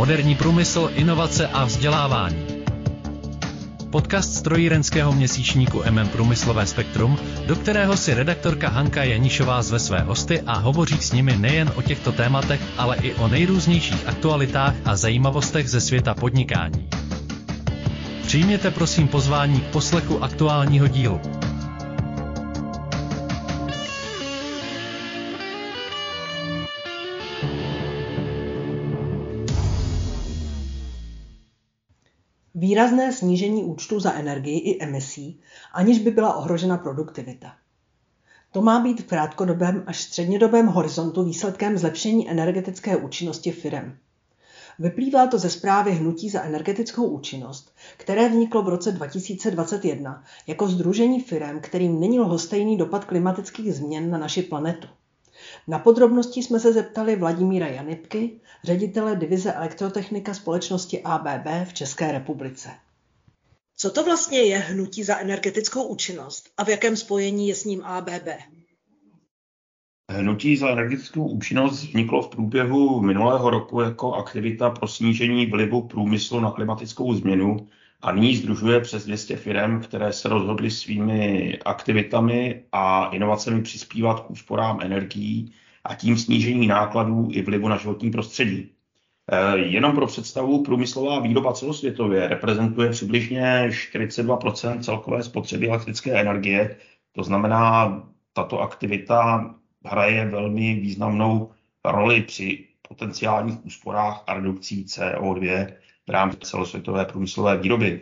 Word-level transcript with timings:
moderní 0.00 0.34
průmysl, 0.34 0.90
inovace 0.94 1.46
a 1.46 1.64
vzdělávání. 1.64 2.46
Podcast 3.90 4.34
strojírenského 4.34 5.12
měsíčníku 5.12 5.82
MM 5.90 6.08
Průmyslové 6.08 6.66
spektrum, 6.66 7.18
do 7.46 7.56
kterého 7.56 7.96
si 7.96 8.14
redaktorka 8.14 8.68
Hanka 8.68 9.04
Janišová 9.04 9.62
zve 9.62 9.78
své 9.78 10.00
hosty 10.00 10.40
a 10.40 10.58
hovoří 10.58 10.96
s 10.96 11.12
nimi 11.12 11.36
nejen 11.36 11.72
o 11.74 11.82
těchto 11.82 12.12
tématech, 12.12 12.60
ale 12.76 12.96
i 12.96 13.14
o 13.14 13.28
nejrůznějších 13.28 14.08
aktualitách 14.08 14.74
a 14.84 14.96
zajímavostech 14.96 15.70
ze 15.70 15.80
světa 15.80 16.14
podnikání. 16.14 16.88
Přijměte 18.22 18.70
prosím 18.70 19.08
pozvání 19.08 19.60
k 19.60 19.64
poslechu 19.64 20.24
aktuálního 20.24 20.88
dílu. 20.88 21.20
Výrazné 32.70 33.12
snížení 33.12 33.64
účtu 33.64 34.00
za 34.00 34.12
energii 34.12 34.58
i 34.58 34.82
emisí, 34.82 35.40
aniž 35.72 35.98
by 35.98 36.10
byla 36.10 36.34
ohrožena 36.34 36.76
produktivita. 36.76 37.52
To 38.52 38.62
má 38.62 38.80
být 38.80 39.00
v 39.00 39.06
krátkodobém 39.06 39.84
až 39.86 40.02
střednědobém 40.02 40.66
horizontu 40.66 41.24
výsledkem 41.24 41.78
zlepšení 41.78 42.30
energetické 42.30 42.96
účinnosti 42.96 43.52
firem. 43.52 43.98
Vyplývá 44.78 45.26
to 45.26 45.38
ze 45.38 45.50
zprávy 45.50 45.92
Hnutí 45.92 46.30
za 46.30 46.42
energetickou 46.42 47.04
účinnost, 47.04 47.74
které 47.96 48.28
vzniklo 48.28 48.62
v 48.62 48.68
roce 48.68 48.92
2021 48.92 50.24
jako 50.46 50.68
združení 50.68 51.20
firem, 51.20 51.60
kterým 51.60 52.00
není 52.00 52.20
lhostejný 52.20 52.76
dopad 52.76 53.04
klimatických 53.04 53.74
změn 53.74 54.10
na 54.10 54.18
naši 54.18 54.42
planetu. 54.42 54.88
Na 55.68 55.78
podrobnosti 55.78 56.42
jsme 56.42 56.60
se 56.60 56.72
zeptali 56.72 57.16
Vladimíra 57.16 57.66
Janipky, 57.66 58.40
ředitele 58.64 59.16
divize 59.16 59.52
elektrotechnika 59.52 60.34
společnosti 60.34 61.02
ABB 61.02 61.46
v 61.64 61.72
České 61.72 62.12
republice. 62.12 62.70
Co 63.76 63.90
to 63.90 64.04
vlastně 64.04 64.38
je 64.38 64.58
hnutí 64.58 65.04
za 65.04 65.18
energetickou 65.18 65.82
účinnost 65.82 66.50
a 66.56 66.64
v 66.64 66.68
jakém 66.68 66.96
spojení 66.96 67.48
je 67.48 67.54
s 67.54 67.64
ním 67.64 67.84
ABB? 67.84 68.28
Hnutí 70.10 70.56
za 70.56 70.68
energetickou 70.68 71.28
účinnost 71.28 71.72
vzniklo 71.72 72.22
v 72.22 72.28
průběhu 72.28 73.00
minulého 73.00 73.50
roku 73.50 73.80
jako 73.80 74.14
aktivita 74.14 74.70
pro 74.70 74.88
snížení 74.88 75.46
vlivu 75.46 75.88
průmyslu 75.88 76.40
na 76.40 76.50
klimatickou 76.50 77.14
změnu 77.14 77.68
a 78.02 78.12
nyní 78.12 78.36
združuje 78.36 78.80
přes 78.80 79.04
200 79.06 79.36
firm, 79.36 79.80
které 79.80 80.12
se 80.12 80.28
rozhodly 80.28 80.70
svými 80.70 81.58
aktivitami 81.64 82.64
a 82.72 83.06
inovacemi 83.06 83.62
přispívat 83.62 84.20
k 84.20 84.30
úsporám 84.30 84.80
energií 84.82 85.52
a 85.84 85.94
tím 85.94 86.18
snížení 86.18 86.66
nákladů 86.66 87.28
i 87.32 87.42
vlivu 87.42 87.68
na 87.68 87.76
životní 87.76 88.10
prostředí. 88.10 88.72
Eh, 89.32 89.58
jenom 89.58 89.94
pro 89.94 90.06
představu, 90.06 90.62
průmyslová 90.62 91.20
výroba 91.20 91.52
celosvětově 91.52 92.28
reprezentuje 92.28 92.90
přibližně 92.90 93.68
42% 93.70 94.80
celkové 94.80 95.22
spotřeby 95.22 95.68
elektrické 95.68 96.20
energie. 96.20 96.76
To 97.12 97.22
znamená, 97.22 98.02
tato 98.32 98.60
aktivita 98.60 99.54
hraje 99.84 100.26
velmi 100.28 100.74
významnou 100.74 101.50
roli 101.84 102.22
při 102.22 102.66
potenciálních 102.88 103.66
úsporách 103.66 104.24
a 104.26 104.34
redukcí 104.34 104.84
CO2 104.84 105.66
v 106.10 106.12
rámci 106.12 106.38
celosvětové 106.42 107.04
průmyslové 107.04 107.56
výroby. 107.56 108.00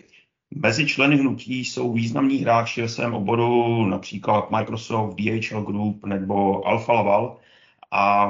Mezi 0.54 0.86
členy 0.86 1.16
hnutí 1.16 1.64
jsou 1.64 1.92
významní 1.92 2.38
hráči 2.38 2.82
ve 2.82 2.88
svém 2.88 3.14
oboru, 3.14 3.84
například 3.86 4.50
Microsoft, 4.50 5.14
DHL 5.14 5.62
Group 5.62 6.04
nebo 6.04 6.66
Alfa 6.66 6.92
Laval. 6.92 7.36
A 7.90 8.28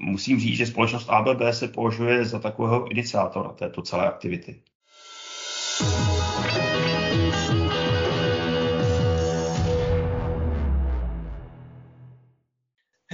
musím 0.00 0.40
říct, 0.40 0.56
že 0.56 0.66
společnost 0.66 1.10
ABB 1.10 1.40
se 1.50 1.68
považuje 1.68 2.24
za 2.24 2.38
takového 2.38 2.90
iniciátora 2.90 3.48
této 3.48 3.82
celé 3.82 4.08
aktivity. 4.08 4.60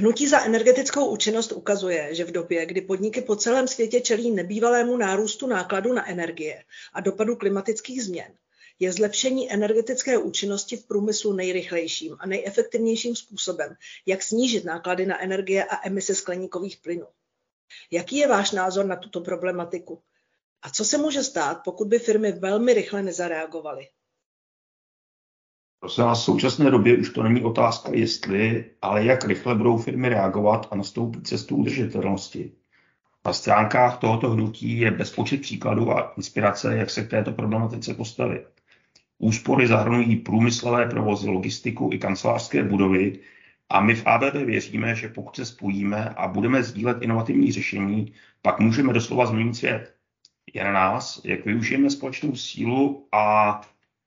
Hnutí 0.05 0.29
za 0.29 0.45
energetickou 0.45 1.07
účinnost 1.07 1.53
ukazuje, 1.53 2.15
že 2.15 2.25
v 2.25 2.31
době, 2.31 2.67
kdy 2.67 2.81
podniky 2.81 3.21
po 3.21 3.37
celém 3.37 3.69
světě 3.69 4.01
čelí 4.01 4.31
nebývalému 4.31 4.97
nárůstu 4.97 5.47
nákladu 5.47 5.93
na 5.93 6.09
energie 6.09 6.65
a 6.93 7.01
dopadu 7.01 7.37
klimatických 7.37 8.05
změn, 8.05 8.33
je 8.79 8.93
zlepšení 8.93 9.53
energetické 9.53 10.19
účinnosti 10.19 10.77
v 10.77 10.87
průmyslu 10.87 11.33
nejrychlejším 11.33 12.17
a 12.19 12.27
nejefektivnějším 12.27 13.17
způsobem, 13.17 13.77
jak 14.07 14.23
snížit 14.23 14.65
náklady 14.65 15.07
na 15.07 15.23
energie 15.23 15.65
a 15.65 15.87
emise 15.87 16.15
skleníkových 16.15 16.77
plynů. 16.77 17.07
Jaký 17.91 18.17
je 18.17 18.29
váš 18.29 18.51
názor 18.51 18.87
na 18.87 18.97
tuto 18.97 19.21
problematiku? 19.21 20.03
A 20.63 20.71
co 20.71 20.85
se 20.85 20.99
může 20.99 21.25
stát, 21.25 21.61
pokud 21.65 21.89
by 21.89 21.99
firmy 21.99 22.33
velmi 22.33 22.75
rychle 22.75 23.03
nezareagovaly? 23.03 23.89
Prosím 25.85 26.05
vás, 26.05 26.21
v 26.21 26.25
současné 26.25 26.71
době 26.71 26.97
už 26.97 27.11
to 27.11 27.23
není 27.23 27.43
otázka 27.43 27.91
jestli, 27.93 28.65
ale 28.83 29.05
jak 29.05 29.25
rychle 29.25 29.55
budou 29.55 29.79
firmy 29.79 30.09
reagovat 30.09 30.69
a 30.71 30.77
nastoupit 30.77 31.27
cestu 31.27 31.57
udržitelnosti. 31.57 32.53
Na 33.27 33.33
stránkách 33.33 33.99
tohoto 33.99 34.31
hnutí 34.31 34.79
je 34.79 34.91
bezpočet 34.91 35.41
příkladů 35.41 35.91
a 35.91 36.13
inspirace, 36.17 36.77
jak 36.77 36.91
se 36.91 37.05
k 37.05 37.11
této 37.11 37.33
problematice 37.33 37.95
postavit. 37.95 38.47
Úspory 39.19 39.67
zahrnují 39.67 40.17
průmyslové 40.17 40.87
provozy, 40.87 41.31
logistiku 41.31 41.91
i 41.93 41.99
kancelářské 41.99 42.63
budovy 42.63 43.19
a 43.69 43.81
my 43.81 43.95
v 43.95 44.07
ABB 44.07 44.35
věříme, 44.35 44.95
že 44.95 45.09
pokud 45.09 45.37
se 45.37 45.45
spojíme 45.45 46.09
a 46.09 46.29
budeme 46.29 46.63
sdílet 46.63 47.03
inovativní 47.03 47.53
řešení, 47.53 48.13
pak 48.43 48.61
můžeme 48.61 48.93
doslova 48.93 49.27
změnit 49.27 49.57
svět. 49.57 49.95
Je 50.55 50.65
na 50.65 50.73
nás, 50.73 51.21
jak 51.25 51.45
využijeme 51.45 51.91
společnou 51.91 52.35
sílu 52.37 53.09
a, 53.13 53.61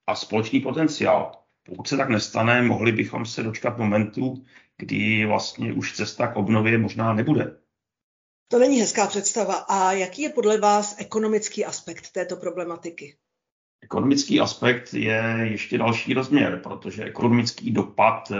a 0.07 0.15
společný 0.15 0.59
potenciál. 0.59 1.46
Pokud 1.67 1.87
se 1.87 1.97
tak 1.97 2.09
nestane, 2.09 2.61
mohli 2.61 2.91
bychom 2.91 3.25
se 3.25 3.43
dočkat 3.43 3.77
momentu, 3.77 4.43
kdy 4.77 5.25
vlastně 5.25 5.73
už 5.73 5.95
cesta 5.95 6.27
k 6.27 6.35
obnově 6.35 6.77
možná 6.77 7.13
nebude. 7.13 7.57
To 8.47 8.59
není 8.59 8.79
hezká 8.79 9.07
představa. 9.07 9.55
A 9.55 9.91
jaký 9.91 10.21
je 10.21 10.29
podle 10.29 10.59
vás 10.59 10.95
ekonomický 10.99 11.65
aspekt 11.65 12.11
této 12.11 12.35
problematiky? 12.35 13.17
Ekonomický 13.81 14.39
aspekt 14.39 14.93
je 14.93 15.37
ještě 15.41 15.77
další 15.77 16.13
rozměr, 16.13 16.59
protože 16.63 17.03
ekonomický 17.03 17.71
dopad 17.71 18.31
eh, 18.31 18.35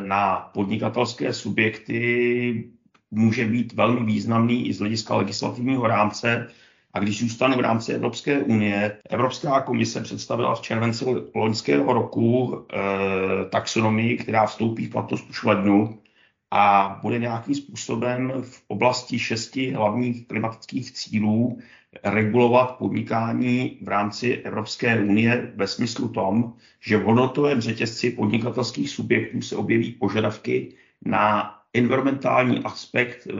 na 0.00 0.50
podnikatelské 0.54 1.32
subjekty 1.32 2.70
může 3.10 3.44
být 3.44 3.72
velmi 3.72 4.06
významný 4.06 4.68
i 4.68 4.72
z 4.72 4.78
hlediska 4.78 5.16
legislativního 5.16 5.86
rámce, 5.86 6.48
a 6.94 6.98
když 6.98 7.20
zůstanu 7.20 7.56
v 7.56 7.60
rámci 7.60 7.92
Evropské 7.92 8.38
unie, 8.38 8.98
Evropská 9.10 9.60
komise 9.60 10.00
představila 10.00 10.54
v 10.54 10.60
červenci 10.60 11.04
loňského 11.34 11.92
roku 11.92 12.56
e, 12.56 13.44
taxonomii, 13.48 14.16
která 14.16 14.46
vstoupí 14.46 14.86
v 14.86 14.90
platnost 14.90 15.30
už 15.30 15.42
v 15.42 15.46
lednu 15.46 15.98
a 16.50 16.98
bude 17.02 17.18
nějakým 17.18 17.54
způsobem 17.54 18.32
v 18.42 18.62
oblasti 18.68 19.18
šesti 19.18 19.70
hlavních 19.70 20.26
klimatických 20.26 20.92
cílů 20.92 21.58
regulovat 22.04 22.76
podnikání 22.76 23.78
v 23.82 23.88
rámci 23.88 24.34
Evropské 24.36 25.00
unie 25.00 25.52
ve 25.56 25.66
smyslu 25.66 26.08
tom, 26.08 26.52
že 26.80 26.96
v 26.96 27.04
hodnotovém 27.04 27.60
řetězci 27.60 28.10
podnikatelských 28.10 28.90
subjektů 28.90 29.42
se 29.42 29.56
objeví 29.56 29.92
požadavky 29.92 30.74
na 31.04 31.54
environmentální 31.74 32.64
aspekt 32.64 33.26
e, 33.26 33.32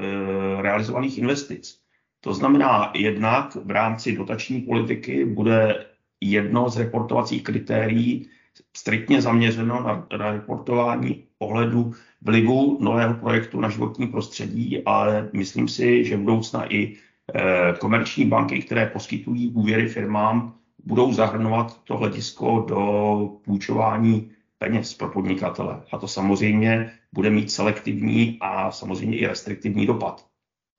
realizovaných 0.62 1.18
investic. 1.18 1.81
To 2.24 2.34
znamená, 2.34 2.92
jednak 2.94 3.54
v 3.64 3.70
rámci 3.70 4.16
dotační 4.16 4.60
politiky 4.60 5.24
bude 5.24 5.86
jedno 6.20 6.68
z 6.68 6.76
reportovacích 6.76 7.42
kritérií 7.42 8.28
striktně 8.76 9.22
zaměřeno 9.22 9.82
na, 9.82 10.06
na 10.18 10.32
reportování 10.32 11.24
ohledu 11.38 11.92
vlivu 12.20 12.78
nového 12.80 13.14
projektu 13.14 13.60
na 13.60 13.68
životní 13.68 14.06
prostředí, 14.06 14.82
ale 14.84 15.30
myslím 15.32 15.68
si, 15.68 16.04
že 16.04 16.16
budoucna 16.16 16.72
i 16.72 16.96
e, 17.34 17.74
komerční 17.80 18.24
banky, 18.24 18.62
které 18.62 18.86
poskytují 18.86 19.52
úvěry 19.52 19.88
firmám, 19.88 20.54
budou 20.84 21.12
zahrnovat 21.12 21.82
to 21.84 21.96
hledisko 21.96 22.64
do 22.68 23.30
půjčování 23.44 24.30
peněz 24.58 24.94
pro 24.94 25.08
podnikatele. 25.08 25.82
A 25.92 25.98
to 25.98 26.08
samozřejmě 26.08 26.92
bude 27.12 27.30
mít 27.30 27.50
selektivní 27.50 28.38
a 28.40 28.70
samozřejmě 28.70 29.18
i 29.18 29.26
restriktivní 29.26 29.86
dopad. 29.86 30.31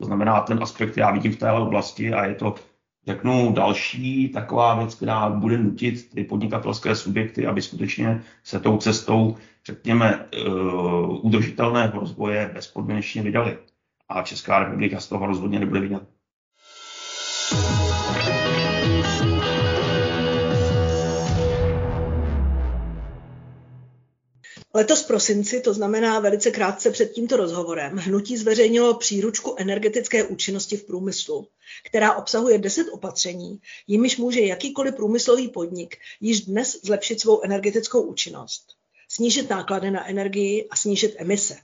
To 0.03 0.07
znamená, 0.07 0.41
ten 0.41 0.63
aspekt 0.63 0.97
já 0.97 1.11
vidím 1.11 1.31
v 1.31 1.38
téhle 1.38 1.61
oblasti 1.61 2.13
a 2.13 2.25
je 2.25 2.35
to, 2.35 2.55
řeknu, 3.07 3.53
další 3.53 4.29
taková 4.29 4.75
věc, 4.75 4.95
která 4.95 5.29
bude 5.29 5.57
nutit 5.57 6.09
ty 6.09 6.23
podnikatelské 6.23 6.95
subjekty, 6.95 7.47
aby 7.47 7.61
skutečně 7.61 8.23
se 8.44 8.59
tou 8.59 8.77
cestou, 8.77 9.38
řekněme, 9.65 10.25
eh, 10.33 10.39
udržitelného 11.21 12.00
rozvoje 12.00 12.51
bezpodmínečně 12.53 13.21
vydali. 13.21 13.57
A 14.09 14.21
Česká 14.21 14.59
republika 14.59 15.00
z 15.00 15.07
toho 15.07 15.25
rozhodně 15.25 15.59
nebude 15.59 15.79
vidět. 15.79 16.03
Letos 24.75 25.04
v 25.04 25.08
prosinci, 25.08 25.62
to 25.62 25.74
znamená 25.74 26.20
velice 26.20 26.52
krátce 26.52 26.92
před 26.92 27.12
tímto 27.12 27.38
rozhovorem, 27.38 27.98
hnutí 27.98 28.38
zveřejnilo 28.38 28.94
příručku 28.94 29.56
energetické 29.58 30.24
účinnosti 30.24 30.78
v 30.78 30.86
průmyslu, 30.86 31.48
která 31.86 32.14
obsahuje 32.16 32.58
10 32.58 32.88
opatření, 32.92 33.60
jimiž 33.88 34.18
může 34.18 34.42
jakýkoliv 34.42 34.96
průmyslový 34.96 35.48
podnik 35.48 35.98
již 36.22 36.42
dnes 36.42 36.80
zlepšit 36.84 37.22
svou 37.22 37.42
energetickou 37.42 38.02
účinnost, 38.02 38.68
snížit 39.10 39.50
náklady 39.50 39.92
na 39.92 40.10
energii 40.10 40.68
a 40.70 40.75
snížit 40.75 41.16
emise. 41.18 41.58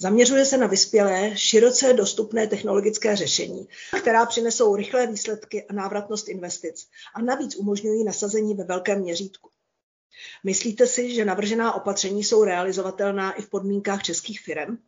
Zaměřuje 0.00 0.44
se 0.44 0.56
na 0.56 0.66
vyspělé, 0.66 1.32
široce 1.34 1.92
dostupné 1.92 2.46
technologické 2.46 3.16
řešení, 3.16 3.68
která 4.00 4.26
přinesou 4.26 4.76
rychlé 4.76 5.06
výsledky 5.06 5.64
a 5.64 5.72
návratnost 5.72 6.28
investic 6.28 6.86
a 7.14 7.22
navíc 7.22 7.56
umožňují 7.56 8.04
nasazení 8.04 8.54
ve 8.54 8.64
velkém 8.64 9.00
měřítku. 9.00 9.50
Myslíte 10.44 10.86
si, 10.86 11.14
že 11.14 11.24
navržená 11.24 11.72
opatření 11.72 12.24
jsou 12.24 12.44
realizovatelná 12.44 13.32
i 13.32 13.42
v 13.42 13.50
podmínkách 13.50 14.02
českých 14.02 14.40
firm? 14.40 14.78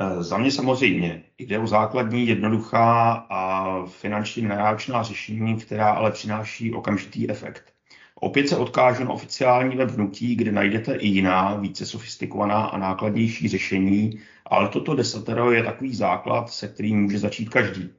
Eh, 0.00 0.22
za 0.22 0.38
mě 0.38 0.50
samozřejmě. 0.50 1.24
Jde 1.38 1.58
o 1.58 1.66
základní, 1.66 2.26
jednoduchá 2.26 3.12
a 3.30 3.86
finančně 3.86 4.48
nenáročná 4.48 5.02
řešení, 5.02 5.56
která 5.56 5.90
ale 5.90 6.10
přináší 6.10 6.72
okamžitý 6.74 7.30
efekt. 7.30 7.72
Opět 8.14 8.48
se 8.48 8.56
odkážu 8.56 9.04
na 9.04 9.10
oficiální 9.10 9.76
web 9.76 9.90
hnutí, 9.90 10.36
kde 10.36 10.52
najdete 10.52 10.94
i 10.94 11.06
jiná, 11.06 11.56
více 11.56 11.86
sofistikovaná 11.86 12.64
a 12.64 12.78
nákladnější 12.78 13.48
řešení, 13.48 14.20
ale 14.46 14.68
toto 14.68 14.94
desatero 14.94 15.52
je 15.52 15.62
takový 15.62 15.94
základ, 15.94 16.50
se 16.50 16.68
kterým 16.68 17.02
může 17.02 17.18
začít 17.18 17.48
každý. 17.48 17.90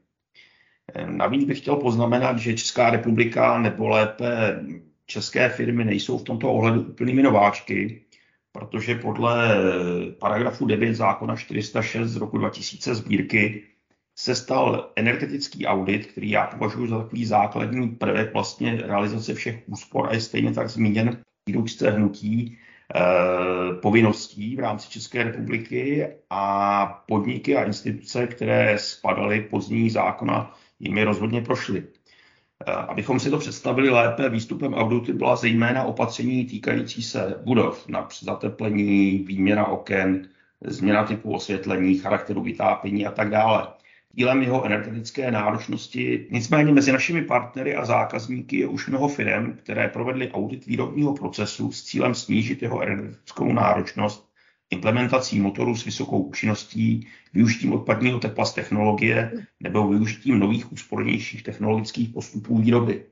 Eh, 0.94 1.07
navíc 1.07 1.44
bych 1.44 1.60
chtěl 1.60 1.75
poznamenat, 1.75 2.39
že 2.39 2.57
Česká 2.57 2.89
republika 2.89 3.60
nebo 3.60 3.88
lépe 3.88 4.60
české 5.07 5.50
firmy 5.50 5.86
nejsou 5.86 6.18
v 6.18 6.24
tomto 6.24 6.54
ohledu 6.54 6.81
úplnými 6.81 7.24
nováčky, 7.24 8.01
protože 8.51 8.95
podle 8.95 9.56
paragrafu 10.19 10.65
9 10.65 10.95
zákona 10.95 11.36
406 11.36 12.09
z 12.09 12.15
roku 12.15 12.38
2000 12.38 12.95
sbírky 12.95 13.63
se 14.19 14.36
stal 14.36 14.92
energetický 14.95 15.65
audit, 15.65 16.06
který 16.06 16.30
já 16.30 16.48
považuji 16.48 16.88
za 16.88 16.98
takový 17.01 17.25
základní 17.25 17.89
prvek 17.89 18.33
vlastně 18.33 18.81
realizace 18.81 19.33
všech 19.33 19.63
úspor 19.65 20.07
a 20.09 20.13
je 20.13 20.21
stejně 20.21 20.54
tak 20.54 20.69
zmíněn 20.69 21.21
výručce 21.48 21.92
hnutí 21.92 22.57
eh, 22.95 23.01
povinností 23.81 24.56
v 24.56 24.60
rámci 24.60 24.89
České 24.89 25.24
republiky 25.24 26.07
a 26.30 26.86
podniky 27.07 27.56
a 27.56 27.63
instituce, 27.63 28.27
které 28.27 28.80
spadaly 28.80 29.42
pod 29.42 29.62
zní 29.62 29.89
zákona, 29.89 30.57
jimi 30.80 31.03
rozhodně 31.03 31.42
prošly. 31.42 31.83
Eh, 32.65 32.71
abychom 32.71 33.19
si 33.19 33.30
to 33.30 33.38
představili 33.38 33.89
lépe, 33.89 34.30
výstupem 34.30 34.74
auditu 34.74 35.13
byla 35.13 35.36
zejména 35.36 35.83
opatření 35.83 36.45
týkající 36.45 37.04
se 37.04 37.36
budov, 37.44 37.88
na 37.88 38.07
zateplení, 38.21 39.18
výměna 39.18 39.65
oken, 39.65 40.30
změna 40.65 41.04
typu 41.04 41.33
osvětlení, 41.33 41.98
charakteru 41.98 42.42
vytápění 42.42 43.06
a 43.06 43.12
tak 43.12 43.30
dále. 43.30 43.68
Dílem 44.13 44.42
jeho 44.42 44.65
energetické 44.65 45.31
náročnosti. 45.31 46.27
Nicméně 46.31 46.74
mezi 46.74 46.92
našimi 46.92 47.21
partnery 47.21 47.75
a 47.75 47.86
zákazníky 47.86 48.57
je 48.57 48.68
už 48.68 48.88
mnoho 48.88 49.07
firm, 49.07 49.53
které 49.53 49.88
provedly 49.88 50.31
audit 50.31 50.65
výrobního 50.65 51.13
procesu 51.13 51.71
s 51.71 51.83
cílem 51.83 52.15
snížit 52.15 52.62
jeho 52.62 52.81
energetickou 52.81 53.53
náročnost 53.53 54.26
implementací 54.69 55.40
motorů 55.40 55.75
s 55.75 55.86
vysokou 55.86 56.22
účinností, 56.22 57.08
využitím 57.34 57.74
odpadního 57.74 58.19
tepla 58.19 58.46
z 58.46 58.54
technologie 58.54 59.31
nebo 59.60 59.88
využitím 59.88 60.40
nových 60.40 60.72
úspornějších 60.72 61.44
technologických 61.44 62.10
postupů 62.10 62.58
výroby. 62.58 63.06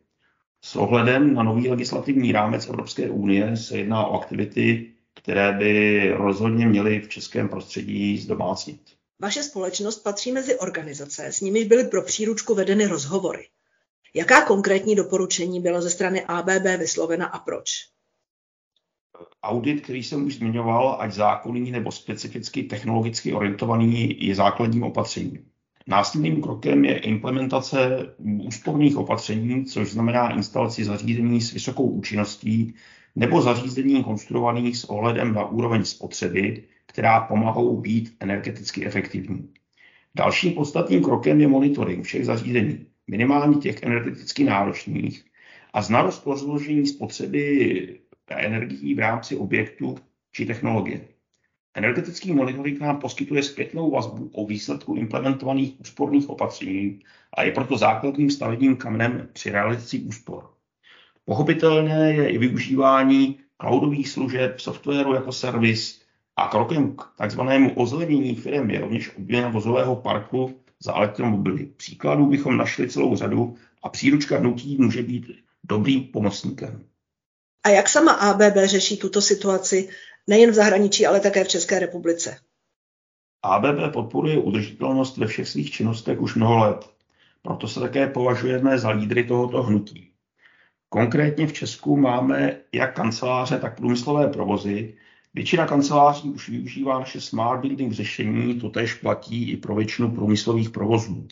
S 0.61 0.75
ohledem 0.75 1.33
na 1.33 1.43
nový 1.43 1.69
legislativní 1.69 2.31
rámec 2.31 2.67
Evropské 2.67 3.09
unie 3.09 3.57
se 3.57 3.77
jedná 3.77 4.05
o 4.05 4.21
aktivity, 4.21 4.91
které 5.13 5.51
by 5.51 6.09
rozhodně 6.11 6.67
měly 6.67 6.99
v 6.99 7.09
českém 7.09 7.49
prostředí 7.49 8.17
zdomácnit. 8.17 8.81
Vaše 9.19 9.43
společnost 9.43 10.03
patří 10.03 10.31
mezi 10.31 10.59
organizace, 10.59 11.25
s 11.25 11.41
nimiž 11.41 11.67
byly 11.67 11.83
pro 11.83 12.01
příručku 12.01 12.55
vedeny 12.55 12.85
rozhovory. 12.85 13.47
Jaká 14.13 14.41
konkrétní 14.41 14.95
doporučení 14.95 15.61
byla 15.61 15.81
ze 15.81 15.89
strany 15.89 16.25
ABB 16.25 16.65
vyslovena 16.79 17.25
a 17.25 17.39
proč? 17.39 17.94
Audit, 19.43 19.81
který 19.81 20.03
jsem 20.03 20.25
už 20.25 20.35
zmiňoval, 20.35 20.97
ať 20.99 21.11
zákonný 21.11 21.71
nebo 21.71 21.91
specificky 21.91 22.63
technologicky 22.63 23.33
orientovaný, 23.33 24.25
je 24.25 24.35
základním 24.35 24.83
opatřením. 24.83 25.45
Následným 25.87 26.41
krokem 26.41 26.85
je 26.85 26.97
implementace 26.97 28.07
úsporných 28.47 28.97
opatření, 28.97 29.65
což 29.65 29.91
znamená 29.91 30.33
instalaci 30.35 30.85
zařízení 30.85 31.41
s 31.41 31.53
vysokou 31.53 31.87
účinností 31.87 32.73
nebo 33.15 33.41
zařízení 33.41 34.03
konstruovaných 34.03 34.77
s 34.77 34.83
ohledem 34.83 35.33
na 35.33 35.45
úroveň 35.45 35.85
spotřeby, 35.85 36.63
která 36.85 37.19
pomohou 37.19 37.81
být 37.81 38.15
energeticky 38.19 38.85
efektivní. 38.85 39.49
Dalším 40.15 40.53
podstatným 40.53 41.03
krokem 41.03 41.41
je 41.41 41.47
monitoring 41.47 42.05
všech 42.05 42.25
zařízení, 42.25 42.85
minimálně 43.07 43.55
těch 43.55 43.83
energeticky 43.83 44.43
náročných, 44.43 45.25
a 45.73 45.81
znalost 45.81 46.25
rozložení 46.25 46.87
spotřeby 46.87 47.99
energií 48.33 48.95
v 48.95 48.99
rámci 48.99 49.37
objektu 49.37 49.97
či 50.31 50.45
technologie. 50.45 51.07
Energetický 51.77 52.33
monitoring 52.33 52.79
nám 52.79 52.99
poskytuje 52.99 53.43
zpětnou 53.43 53.91
vazbu 53.91 54.29
o 54.33 54.45
výsledku 54.45 54.95
implementovaných 54.95 55.79
úsporných 55.79 56.29
opatření 56.29 56.99
a 57.37 57.43
je 57.43 57.51
proto 57.51 57.77
základním 57.77 58.29
stavebním 58.29 58.75
kamenem 58.75 59.29
při 59.33 59.51
realizaci 59.51 59.99
úspor. 59.99 60.49
Pochopitelně 61.25 61.93
je 61.93 62.29
i 62.29 62.37
využívání 62.37 63.39
cloudových 63.61 64.09
služeb, 64.09 64.59
softwaru 64.59 65.13
jako 65.13 65.31
servis 65.31 66.01
a 66.35 66.47
krokem 66.47 66.95
k 66.95 67.03
takzvanému 67.17 67.73
ozelenění 67.73 68.35
firm 68.35 68.69
je 68.69 68.79
rovněž 68.79 69.17
obměna 69.17 69.49
vozového 69.49 69.95
parku 69.95 70.59
za 70.79 70.93
elektromobily. 70.93 71.65
Příkladů 71.65 72.25
bychom 72.25 72.57
našli 72.57 72.89
celou 72.89 73.15
řadu 73.15 73.55
a 73.83 73.89
příručka 73.89 74.37
hnutí 74.37 74.77
může 74.79 75.03
být 75.03 75.31
dobrým 75.63 76.03
pomocníkem. 76.03 76.83
A 77.65 77.69
jak 77.69 77.89
sama 77.89 78.11
ABB 78.11 78.57
řeší 78.65 78.97
tuto 78.97 79.21
situaci 79.21 79.89
nejen 80.27 80.51
v 80.51 80.53
zahraničí, 80.53 81.05
ale 81.05 81.19
také 81.19 81.43
v 81.43 81.47
České 81.47 81.79
republice? 81.79 82.37
ABB 83.43 83.93
podporuje 83.93 84.37
udržitelnost 84.37 85.17
ve 85.17 85.27
všech 85.27 85.47
svých 85.47 85.71
činnostech 85.71 86.21
už 86.21 86.35
mnoho 86.35 86.57
let. 86.57 86.85
Proto 87.41 87.67
se 87.67 87.79
také 87.79 88.07
považujeme 88.07 88.79
za 88.79 88.89
lídry 88.89 89.23
tohoto 89.23 89.63
hnutí. 89.63 90.11
Konkrétně 90.89 91.47
v 91.47 91.53
Česku 91.53 91.97
máme 91.97 92.57
jak 92.73 92.95
kanceláře, 92.95 93.59
tak 93.59 93.77
průmyslové 93.77 94.27
provozy. 94.27 94.97
Většina 95.33 95.67
kanceláří 95.67 96.29
už 96.29 96.49
využívá 96.49 96.99
naše 96.99 97.21
smart 97.21 97.61
building 97.61 97.93
řešení, 97.93 98.59
to 98.59 98.69
tež 98.69 98.93
platí 98.93 99.51
i 99.51 99.57
pro 99.57 99.75
většinu 99.75 100.11
průmyslových 100.11 100.69
provozů. 100.69 101.27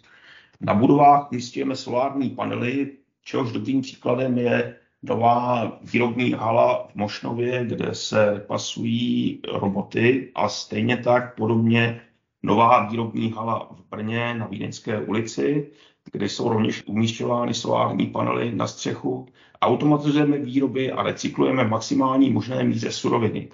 Na 0.61 0.73
budovách 0.73 1.31
umístujeme 1.31 1.75
solární 1.75 2.29
panely, 2.29 2.91
čehož 3.23 3.51
dobrým 3.51 3.81
příkladem 3.81 4.37
je 4.37 4.75
nová 5.03 5.71
výrobní 5.81 6.31
hala 6.31 6.87
v 6.91 6.95
Mošnově, 6.95 7.65
kde 7.65 7.95
se 7.95 8.45
pasují 8.47 9.39
roboty 9.53 10.31
a 10.35 10.49
stejně 10.49 10.97
tak 10.97 11.35
podobně 11.35 12.01
nová 12.43 12.89
výrobní 12.89 13.31
hala 13.31 13.69
v 13.71 13.89
Brně 13.89 14.33
na 14.33 14.47
Vídeňské 14.47 14.99
ulici, 15.01 15.71
kde 16.11 16.29
jsou 16.29 16.49
rovněž 16.49 16.83
umístěvány 16.85 17.53
solární 17.53 18.07
panely 18.07 18.55
na 18.55 18.67
střechu. 18.67 19.27
Automatizujeme 19.61 20.37
výroby 20.37 20.91
a 20.91 21.03
recyklujeme 21.03 21.63
maximální 21.63 22.29
možné 22.29 22.63
míře 22.63 22.91
suroviny. 22.91 23.49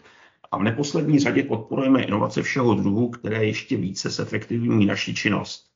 A 0.52 0.58
v 0.58 0.64
neposlední 0.64 1.20
řadě 1.20 1.44
podporujeme 1.44 2.04
inovace 2.04 2.42
všeho 2.42 2.74
druhu, 2.74 3.10
které 3.10 3.46
ještě 3.46 3.78
více 3.78 4.10
zefektivní 4.10 4.86
naši 4.86 5.14
činnost. 5.14 5.69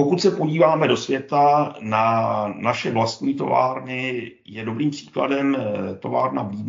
Pokud 0.00 0.20
se 0.20 0.30
podíváme 0.30 0.88
do 0.88 0.96
světa 0.96 1.74
na 1.80 2.48
naše 2.48 2.90
vlastní 2.90 3.34
továrny, 3.34 4.32
je 4.44 4.64
dobrým 4.64 4.90
příkladem 4.90 5.56
eh, 5.56 5.94
továrna 5.94 6.42
v 6.42 6.64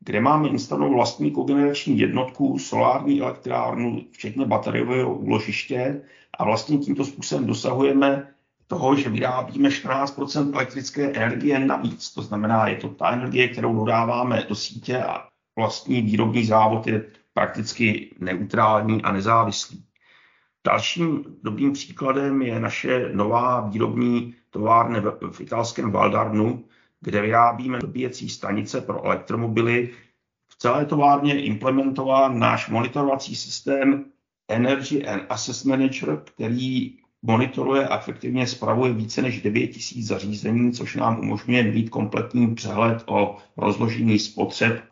kde 0.00 0.20
máme 0.20 0.48
instalovanou 0.48 0.94
vlastní 0.94 1.30
kogenerační 1.30 1.98
jednotku, 1.98 2.58
solární 2.58 3.20
elektrárnu, 3.20 4.00
včetně 4.12 4.46
bateriového 4.46 5.14
úložiště 5.14 6.02
a 6.38 6.44
vlastně 6.44 6.78
tímto 6.78 7.04
způsobem 7.04 7.46
dosahujeme 7.46 8.34
toho, 8.66 8.96
že 8.96 9.10
vyrábíme 9.10 9.68
14% 9.68 10.54
elektrické 10.54 11.12
energie 11.12 11.58
navíc. 11.58 12.10
To 12.10 12.22
znamená, 12.22 12.68
je 12.68 12.76
to 12.76 12.88
ta 12.88 13.10
energie, 13.10 13.48
kterou 13.48 13.74
dodáváme 13.74 14.46
do 14.48 14.54
sítě 14.54 15.02
a 15.02 15.28
vlastní 15.56 16.02
výrobní 16.02 16.44
závod 16.44 16.86
je 16.86 17.04
prakticky 17.34 18.14
neutrální 18.20 19.02
a 19.02 19.12
nezávislý. 19.12 19.89
Dalším 20.66 21.24
dobrým 21.42 21.72
příkladem 21.72 22.42
je 22.42 22.60
naše 22.60 23.10
nová 23.14 23.60
výrobní 23.60 24.34
továrna 24.50 25.00
v 25.32 25.40
italském 25.40 25.90
Valdarnu, 25.90 26.64
kde 27.00 27.22
vyrábíme 27.22 27.78
dobíjecí 27.78 28.28
stanice 28.28 28.80
pro 28.80 29.04
elektromobily. 29.04 29.90
V 30.48 30.56
celé 30.56 30.86
továrně 30.86 31.42
implementován 31.42 32.38
náš 32.38 32.68
monitorovací 32.68 33.36
systém 33.36 34.04
Energy 34.48 35.06
and 35.06 35.22
Assess 35.28 35.64
Manager, 35.64 36.22
který 36.24 36.98
monitoruje 37.22 37.88
a 37.88 37.98
efektivně 37.98 38.46
spravuje 38.46 38.92
více 38.92 39.22
než 39.22 39.42
9000 39.42 40.06
zařízení, 40.06 40.72
což 40.72 40.96
nám 40.96 41.20
umožňuje 41.20 41.62
mít 41.62 41.90
kompletní 41.90 42.54
přehled 42.54 43.02
o 43.06 43.36
rozložení 43.56 44.18
spotřeb 44.18 44.90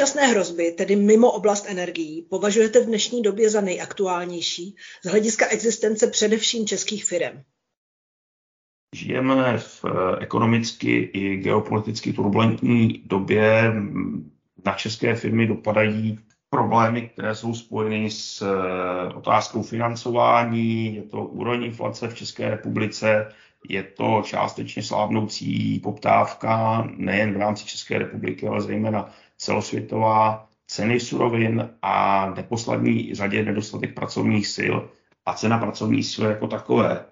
současné 0.00 0.26
hrozby, 0.26 0.72
tedy 0.72 0.96
mimo 0.96 1.30
oblast 1.30 1.66
energií, 1.68 2.22
považujete 2.22 2.80
v 2.80 2.86
dnešní 2.86 3.22
době 3.22 3.50
za 3.50 3.60
nejaktuálnější 3.60 4.76
z 5.04 5.08
hlediska 5.08 5.46
existence 5.48 6.06
především 6.06 6.66
českých 6.66 7.04
firm? 7.04 7.42
Žijeme 8.96 9.58
v 9.58 9.84
eh, 9.84 10.16
ekonomicky 10.20 11.10
i 11.12 11.36
geopoliticky 11.36 12.12
turbulentní 12.12 13.02
době. 13.06 13.72
Na 14.64 14.72
české 14.72 15.14
firmy 15.14 15.46
dopadají 15.46 16.18
problémy, 16.50 17.08
které 17.08 17.34
jsou 17.34 17.54
spojeny 17.54 18.10
s 18.10 18.42
eh, 18.42 19.14
otázkou 19.14 19.62
financování, 19.62 20.94
je 20.94 21.02
to 21.02 21.24
úroveň 21.24 21.62
inflace 21.62 22.08
v 22.08 22.14
České 22.14 22.50
republice, 22.50 23.32
je 23.68 23.82
to 23.82 24.22
částečně 24.24 24.82
slábnoucí 24.82 25.78
poptávka 25.78 26.84
nejen 26.96 27.34
v 27.34 27.36
rámci 27.36 27.66
České 27.66 27.98
republiky, 27.98 28.48
ale 28.48 28.60
zejména 28.60 29.10
celosvětová, 29.40 30.46
ceny 30.66 31.00
surovin 31.00 31.68
a 31.82 32.26
neposlední 32.36 33.14
řadě 33.14 33.44
nedostatek 33.44 33.94
pracovních 33.94 34.46
sil 34.56 34.74
a 35.26 35.34
cena 35.34 35.58
pracovních 35.58 36.06
sil 36.12 36.24
jako 36.26 36.46
takové. 36.46 37.04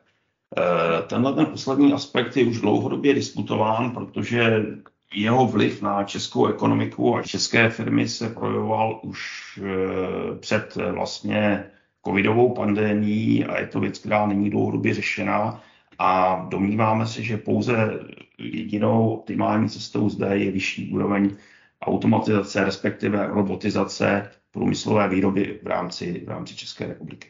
Eh, 0.59 1.03
tenhle 1.03 1.33
ten 1.33 1.47
poslední 1.47 1.93
aspekt 1.93 2.37
je 2.37 2.45
už 2.45 2.61
dlouhodobě 2.61 3.15
diskutován, 3.15 3.91
protože 3.91 4.67
jeho 5.15 5.47
vliv 5.47 5.83
na 5.83 6.05
českou 6.05 6.47
ekonomiku 6.47 7.17
a 7.17 7.23
české 7.23 7.71
firmy 7.71 8.09
se 8.09 8.29
projevoval 8.29 9.01
už 9.03 9.21
eh, 9.63 10.39
před 10.39 10.79
eh, 10.81 10.93
vlastně 10.93 11.65
covidovou 12.07 12.55
pandemí 12.55 13.45
a 13.45 13.61
je 13.61 13.67
to 13.67 13.81
věc, 13.81 13.99
která 13.99 14.27
není 14.27 14.51
dlouhodobě 14.51 14.95
řešená 14.95 15.63
a 15.99 16.45
domníváme 16.49 17.07
se, 17.07 17.23
že 17.23 17.37
pouze 17.37 18.01
jedinou 18.39 19.11
optimální 19.11 19.69
cestou 19.69 20.09
zde 20.09 20.39
je 20.39 20.51
vyšší 20.51 20.93
úroveň 20.93 21.37
automatizace, 21.83 22.65
respektive 22.65 23.27
robotizace 23.27 24.31
průmyslové 24.51 25.09
výroby 25.09 25.61
v 25.63 25.67
rámci, 25.67 26.23
v 26.27 26.29
rámci 26.29 26.57
České 26.57 26.87
republiky. 26.87 27.29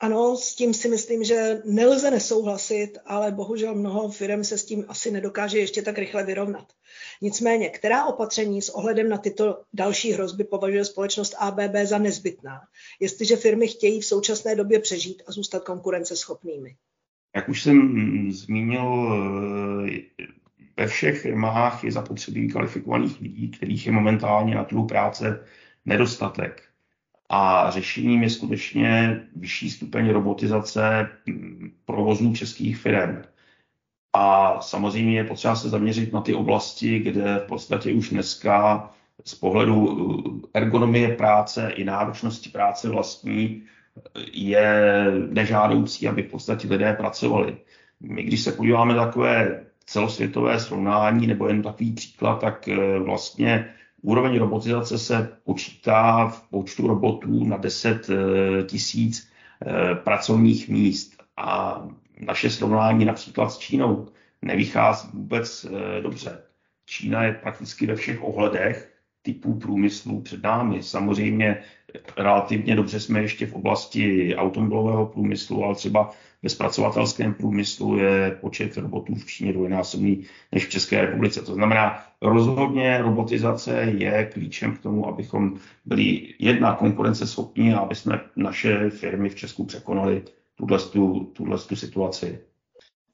Ano, 0.00 0.36
s 0.36 0.54
tím 0.54 0.74
si 0.74 0.88
myslím, 0.88 1.24
že 1.24 1.62
nelze 1.64 2.10
nesouhlasit, 2.10 2.98
ale 3.06 3.32
bohužel 3.32 3.74
mnoho 3.74 4.08
firm 4.08 4.44
se 4.44 4.58
s 4.58 4.64
tím 4.64 4.84
asi 4.88 5.10
nedokáže 5.10 5.58
ještě 5.58 5.82
tak 5.82 5.98
rychle 5.98 6.24
vyrovnat. 6.24 6.72
Nicméně, 7.20 7.68
která 7.68 8.06
opatření 8.06 8.62
s 8.62 8.68
ohledem 8.68 9.08
na 9.08 9.18
tyto 9.18 9.62
další 9.72 10.12
hrozby 10.12 10.44
považuje 10.44 10.84
společnost 10.84 11.34
ABB 11.38 11.74
za 11.84 11.98
nezbytná, 11.98 12.60
jestliže 13.00 13.36
firmy 13.36 13.68
chtějí 13.68 14.00
v 14.00 14.04
současné 14.04 14.56
době 14.56 14.80
přežít 14.80 15.22
a 15.26 15.32
zůstat 15.32 15.64
konkurenceschopnými? 15.64 16.76
Jak 17.36 17.48
už 17.48 17.62
jsem 17.62 18.32
zmínil, 18.32 19.06
ve 20.76 20.86
všech 20.86 21.20
firmách 21.20 21.84
je 21.84 21.92
zapotřebí 21.92 22.48
kvalifikovaných 22.48 23.20
lidí, 23.20 23.50
kterých 23.50 23.86
je 23.86 23.92
momentálně 23.92 24.54
na 24.54 24.64
trhu 24.64 24.86
práce 24.86 25.44
nedostatek. 25.84 26.62
A 27.28 27.70
řešením 27.70 28.22
je 28.22 28.30
skutečně 28.30 29.20
vyšší 29.36 29.70
stupeň 29.70 30.10
robotizace 30.10 31.08
provozů 31.84 32.34
českých 32.34 32.76
firm. 32.76 33.22
A 34.12 34.60
samozřejmě 34.60 35.16
je 35.16 35.24
potřeba 35.24 35.56
se 35.56 35.68
zaměřit 35.68 36.12
na 36.12 36.20
ty 36.20 36.34
oblasti, 36.34 36.98
kde 36.98 37.40
v 37.44 37.46
podstatě 37.48 37.92
už 37.92 38.10
dneska 38.10 38.90
z 39.24 39.34
pohledu 39.34 40.42
ergonomie 40.54 41.16
práce 41.16 41.70
i 41.70 41.84
náročnosti 41.84 42.50
práce 42.50 42.88
vlastní 42.88 43.62
je 44.32 45.04
nežádoucí, 45.30 46.08
aby 46.08 46.22
v 46.22 46.30
podstatě 46.30 46.68
lidé 46.68 46.92
pracovali. 46.92 47.56
My, 48.00 48.22
když 48.22 48.40
se 48.40 48.52
podíváme 48.52 48.94
takové 48.94 49.66
celosvětové 49.92 50.60
srovnání 50.60 51.26
nebo 51.26 51.48
jen 51.48 51.62
takový 51.62 51.92
příklad, 51.92 52.40
tak 52.40 52.68
eh, 52.68 52.98
vlastně 52.98 53.74
úroveň 54.02 54.38
robotizace 54.38 54.98
se 54.98 55.36
počítá 55.44 56.28
v 56.28 56.42
počtu 56.50 56.86
robotů 56.86 57.44
na 57.44 57.56
10 57.56 58.10
eh, 58.10 58.62
tisíc 58.62 59.30
eh, 59.66 59.94
pracovních 59.94 60.68
míst. 60.68 61.22
A 61.36 61.82
naše 62.20 62.50
srovnání 62.50 63.04
například 63.04 63.48
s 63.48 63.58
Čínou 63.58 64.08
nevychází 64.42 65.08
vůbec 65.12 65.66
dobře. 66.02 66.42
Čína 66.86 67.24
je 67.24 67.32
prakticky 67.32 67.86
ve 67.86 67.96
všech 67.96 68.22
ohledech 68.22 68.92
typů 69.22 69.54
průmyslu 69.54 70.20
před 70.20 70.42
námi. 70.42 70.82
Samozřejmě 70.82 71.62
relativně 72.16 72.76
dobře 72.76 73.00
jsme 73.00 73.20
ještě 73.22 73.46
v 73.46 73.54
oblasti 73.54 74.34
automobilového 74.36 75.06
průmyslu, 75.06 75.64
ale 75.64 75.74
třeba 75.74 76.10
ve 76.42 76.48
zpracovatelském 76.48 77.34
průmyslu 77.34 77.98
je 77.98 78.38
počet 78.40 78.76
robotů 78.76 79.14
v 79.14 79.26
Číně 79.26 79.52
dvojnásobný 79.52 80.24
než 80.52 80.66
v 80.66 80.70
České 80.70 81.00
republice. 81.00 81.42
To 81.42 81.54
znamená, 81.54 82.04
rozhodně 82.22 82.98
robotizace 82.98 83.94
je 83.98 84.30
klíčem 84.32 84.76
k 84.76 84.80
tomu, 84.80 85.08
abychom 85.08 85.58
byli 85.84 86.34
jedna 86.38 86.74
konkurenceschopní 86.74 87.74
a 87.74 87.78
aby 87.78 87.94
jsme 87.94 88.20
naše 88.36 88.90
firmy 88.90 89.28
v 89.28 89.34
Česku 89.34 89.64
překonali 89.64 90.22
tuhle 91.32 91.58
situaci. 91.74 92.38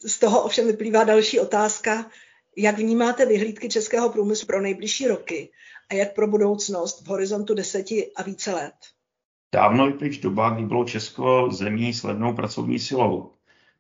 Z 0.07 0.19
toho 0.19 0.43
ovšem 0.43 0.67
vyplývá 0.67 1.05
další 1.05 1.41
otázka. 1.41 2.07
Jak 2.61 2.79
vnímáte 2.79 3.27
vyhlídky 3.27 3.69
českého 3.69 4.11
průmyslu 4.11 4.47
pro 4.47 4.61
nejbližší 4.61 5.09
roky 5.09 5.51
a 5.91 5.95
jak 5.95 6.15
pro 6.15 6.27
budoucnost 6.27 7.05
v 7.05 7.09
horizontu 7.09 7.55
deseti 7.55 8.13
a 8.17 8.23
více 8.23 8.53
let? 8.53 8.75
Dávno 9.55 9.87
je 9.87 9.93
pryč 9.93 10.19
doba, 10.19 10.51
kdy 10.51 10.65
bylo 10.65 10.85
Česko 10.85 11.49
zemí 11.53 11.95
s 11.95 12.03
levnou 12.03 12.35
pracovní 12.35 12.79
silou. 12.79 13.33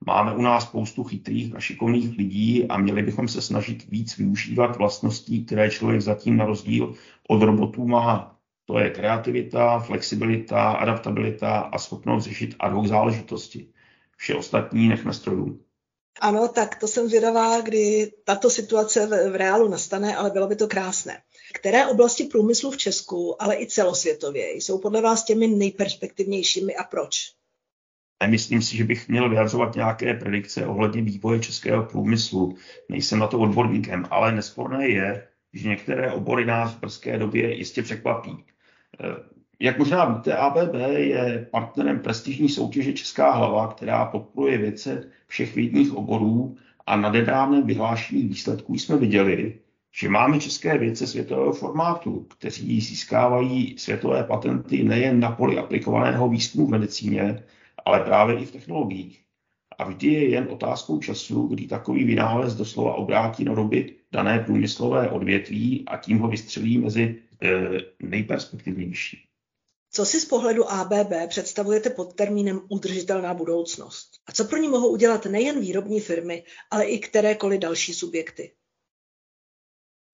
Máme 0.06 0.35
u 0.35 0.42
nás 0.42 0.62
spoustu 0.62 1.04
chytrých 1.04 1.56
a 1.56 1.61
šikovných 1.61 2.18
lidí 2.18 2.68
a 2.68 2.78
měli 2.78 3.02
bychom 3.02 3.28
se 3.28 3.42
snažit 3.42 3.88
víc 3.88 4.16
využívat 4.16 4.76
vlastností, 4.76 5.44
které 5.44 5.70
člověk 5.70 6.00
zatím 6.00 6.37
na 6.37 6.47
rozdíl 6.47 6.94
od 7.28 7.42
robotů 7.42 7.88
má. 7.88 8.38
To 8.64 8.78
je 8.78 8.90
kreativita, 8.90 9.78
flexibilita, 9.78 10.70
adaptabilita 10.73 11.58
a 11.58 11.78
schopnost 11.78 12.25
řešit 12.25 12.56
ad 12.58 12.73
hoc 12.73 12.88
záležitosti. 12.88 13.68
Vše 14.16 14.35
ostatní 14.35 14.88
nechme 14.88 15.12
strojům. 15.12 15.68
Ano, 16.21 16.49
tak 16.49 16.77
to 16.81 16.89
jsem 16.89 17.09
zvědavá, 17.09 17.61
kdy 17.61 18.13
tato 18.25 18.51
situace 18.51 19.07
v, 19.07 19.31
v 19.31 19.37
reálu 19.37 19.69
nastane, 19.69 20.17
ale 20.17 20.31
bylo 20.31 20.49
by 20.49 20.57
to 20.57 20.69
krásné. 20.69 21.23
Které 21.55 21.87
oblasti 21.87 22.25
průmyslu 22.25 22.71
v 22.71 22.77
Česku, 22.77 23.43
ale 23.43 23.57
i 23.57 23.67
celosvětově, 23.67 24.53
jsou 24.53 24.79
podle 24.79 25.01
vás 25.01 25.25
těmi 25.25 25.47
nejperspektivnějšími 25.47 26.77
a 26.77 26.85
proč? 26.85 27.15
Nemyslím 28.23 28.63
si, 28.63 28.77
že 28.77 28.85
bych 28.85 29.09
měl 29.09 29.31
vyjadřovat 29.31 29.75
nějaké 29.75 30.15
predikce 30.15 30.67
ohledně 30.67 31.03
vývoje 31.03 31.41
českého 31.41 31.85
průmyslu. 31.85 32.57
Nejsem 32.89 33.19
na 33.19 33.27
to 33.27 33.39
odborníkem, 33.39 34.07
ale 34.11 34.33
nesporné 34.33 34.89
je, 34.89 35.29
že 35.53 35.69
některé 35.69 36.13
obory 36.13 36.45
nás 36.45 36.75
v 36.75 36.81
brzké 36.81 37.19
době 37.19 37.55
jistě 37.55 37.83
překvapí. 37.83 38.45
Jak 39.61 39.79
možná 39.79 40.05
víte, 40.05 40.37
ABB 40.37 40.75
je 40.97 41.49
partnerem 41.50 42.00
prestižní 42.00 42.49
soutěže 42.49 42.93
Česká 42.93 43.31
hlava, 43.31 43.69
která 43.69 44.05
podporuje 44.05 44.59
věce 44.59 45.11
všech 45.27 45.55
vědních 45.55 45.95
oborů 45.95 46.57
a 46.87 46.97
na 46.97 47.12
nedávném 47.12 47.67
vyhlášení 47.67 48.23
výsledků 48.23 48.75
jsme 48.75 48.97
viděli, 48.97 49.59
že 49.93 50.09
máme 50.09 50.41
české 50.41 50.79
vědce 50.79 51.07
světového 51.07 51.53
formátu, 51.53 52.27
kteří 52.38 52.81
získávají 52.81 53.79
světové 53.79 54.25
patenty 54.25 54.85
nejen 54.85 55.21
na 55.21 55.31
poli 55.31 55.59
aplikovaného 55.59 56.29
výzkumu 56.29 56.67
v 56.67 56.71
medicíně, 56.71 57.43
ale 57.87 58.00
právě 58.00 58.38
i 58.38 58.45
v 58.45 58.53
technologiích. 58.53 59.23
A 59.79 59.85
vždy 59.85 60.07
je 60.07 60.29
jen 60.29 60.47
otázkou 60.50 60.99
času, 60.99 61.47
kdy 61.47 61.67
takový 61.67 62.05
vynález 62.05 62.55
doslova 62.55 62.95
obrátí 62.95 63.45
na 63.45 63.55
doby 63.55 63.95
dané 64.12 64.38
průmyslové 64.38 65.09
odvětví 65.11 65.85
a 65.87 65.97
tím 65.97 66.19
ho 66.19 66.29
vystřelí 66.29 66.79
mezi 66.79 67.17
e, 67.43 67.49
nejperspektivnější. 68.03 69.27
Co 69.90 70.04
si 70.04 70.21
z 70.21 70.25
pohledu 70.25 70.71
ABB 70.71 71.12
představujete 71.28 71.90
pod 71.90 72.14
termínem 72.14 72.61
udržitelná 72.68 73.35
budoucnost? 73.35 74.11
A 74.26 74.33
co 74.33 74.45
pro 74.45 74.59
ní 74.59 74.68
mohou 74.68 74.88
udělat 74.88 75.26
nejen 75.26 75.61
výrobní 75.61 76.00
firmy, 76.00 76.45
ale 76.71 76.85
i 76.85 76.99
kterékoliv 76.99 77.61
další 77.61 77.95
subjekty? 77.95 78.52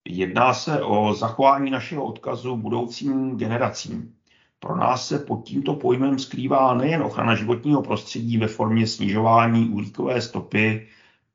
Jedná 0.07 0.53
se 0.53 0.83
o 0.83 1.13
zachování 1.13 1.71
našeho 1.71 2.05
odkazu 2.05 2.55
budoucím 2.55 3.37
generacím. 3.37 4.15
Pro 4.59 4.75
nás 4.77 5.07
se 5.07 5.19
pod 5.19 5.43
tímto 5.43 5.73
pojmem 5.73 6.19
skrývá 6.19 6.73
nejen 6.73 7.01
ochrana 7.01 7.35
životního 7.35 7.81
prostředí 7.81 8.37
ve 8.37 8.47
formě 8.47 8.87
snižování 8.87 9.69
uhlíkové 9.69 10.21
stopy, 10.21 10.87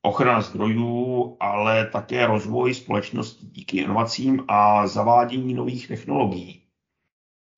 ochrana 0.02 0.40
zdrojů, 0.40 1.37
ale 1.40 1.87
také 1.87 2.26
rozvoj 2.26 2.75
společnosti 2.75 3.47
díky 3.47 3.78
inovacím 3.78 4.44
a 4.49 4.87
zavádění 4.87 5.54
nových 5.54 5.88
technologií. 5.88 6.60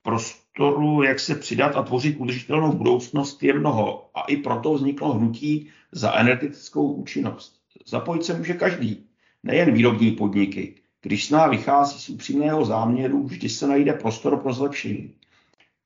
Prostoru, 0.02 1.02
jak 1.02 1.21
se 1.21 1.35
přidat 1.35 1.76
a 1.76 1.82
tvořit 1.82 2.16
udržitelnou 2.16 2.73
budoucnost, 2.73 3.42
je 3.42 3.52
mnoho 3.52 4.11
a 4.14 4.23
i 4.23 4.37
proto 4.37 4.75
vzniklo 4.75 5.12
hnutí 5.12 5.68
za 5.92 6.12
energetickou 6.12 6.92
účinnost. 6.92 7.61
Zapojit 7.87 8.25
se 8.25 8.35
může 8.35 8.54
každý, 8.54 9.06
nejen 9.42 9.73
výrobní 9.75 10.11
podniky. 10.11 10.75
Když 11.02 11.26
sná 11.26 11.47
vychází 11.47 11.99
z 11.99 12.09
upřímného 12.09 12.64
záměru, 12.64 13.23
vždy 13.23 13.49
se 13.49 13.66
najde 13.66 13.92
prostor 13.92 14.37
pro 14.37 14.52
zlepšení. 14.52 15.14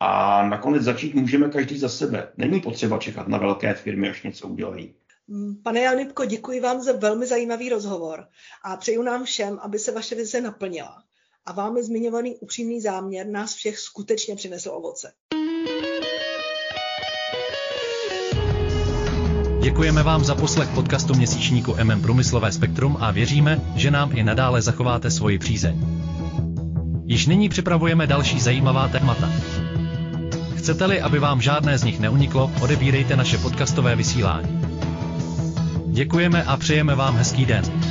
A 0.01 0.43
nakonec 0.49 0.83
začít 0.83 1.15
můžeme 1.15 1.49
každý 1.49 1.79
za 1.79 1.89
sebe. 1.89 2.33
Není 2.37 2.61
potřeba 2.61 2.99
čekat 2.99 3.29
na 3.29 3.39
velké 3.39 3.75
firmy, 3.75 4.11
až 4.11 4.23
něco 4.23 4.49
udělají. 4.49 4.95
Mm, 5.29 5.57
pane 5.63 5.81
Janitko, 5.81 6.25
děkuji 6.25 6.61
vám 6.61 6.83
za 6.83 6.93
velmi 6.93 7.27
zajímavý 7.27 7.69
rozhovor 7.69 8.29
a 8.65 8.77
přeju 8.77 9.03
nám 9.03 9.25
všem, 9.25 9.59
aby 9.63 9.79
se 9.79 9.93
vaše 9.93 10.15
vize 10.15 10.41
naplnila 10.41 11.06
a 11.47 11.53
vámi 11.53 11.83
zmiňovaný 11.83 12.37
upřímný 12.37 12.81
záměr 12.81 13.27
nás 13.27 13.55
všech 13.55 13.79
skutečně 13.79 14.37
přinesl 14.37 14.71
ovoce. 14.71 15.13
Děkujeme 19.63 20.03
vám 20.03 20.25
za 20.25 20.35
poslech 20.35 20.69
podcastu 20.69 21.15
měsíčníku 21.15 21.75
MM 21.85 22.03
Průmyslové 22.03 22.53
spektrum 22.53 22.97
a 23.01 23.11
věříme, 23.11 23.61
že 23.77 23.91
nám 23.91 24.17
i 24.17 24.23
nadále 24.23 24.63
zachováte 24.63 25.11
svoji 25.11 25.39
přízeň. 25.39 25.81
Již 27.05 27.27
nyní 27.27 27.49
připravujeme 27.49 28.07
další 28.07 28.41
zajímavá 28.41 28.89
témata. 28.89 29.31
Chcete-li, 30.57 31.01
aby 31.01 31.19
vám 31.19 31.41
žádné 31.41 31.79
z 31.79 31.85
nich 31.85 32.01
neuniklo, 32.01 32.53
odebírejte 32.63 33.17
naše 33.17 33.39
podcastové 33.39 33.97
vysílání. 33.97 34.61
Děkujeme 35.87 36.45
a 36.45 36.57
přejeme 36.57 36.95
vám 36.95 37.17
hezký 37.17 37.47
den. 37.47 37.86